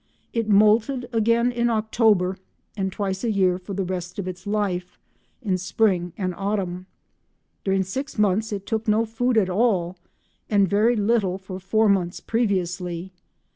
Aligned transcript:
It 0.33 0.49
moulted 0.49 1.07
again 1.13 1.51
in 1.51 1.69
October, 1.69 2.39
and 2.75 2.91
twice 2.91 3.23
a 3.23 3.29
year 3.31 3.59
for 3.59 3.75
the 3.75 3.83
rest 3.83 4.17
of 4.17 4.27
its 4.27 4.47
life—in 4.47 5.59
spring 5.59 6.11
and 6.17 6.33
autumn. 6.33 6.87
During 7.63 7.83
six 7.83 8.17
months 8.17 8.51
it 8.51 8.65
took 8.65 8.87
no 8.87 9.05
food 9.05 9.37
at 9.37 9.47
all, 9.47 9.97
and 10.49 10.67
very 10.67 10.95
little 10.95 11.37
for 11.37 11.59
four 11.59 11.87
months 11.87 12.19
previously. 12.19 13.11